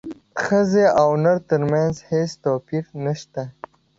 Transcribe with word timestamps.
ښځې 0.43 0.85
او 1.01 1.09
نر 1.23 1.37
ترمنځ 1.49 1.93
هیڅ 2.09 2.31
توپیر 2.43 2.85
نشته 3.05 3.43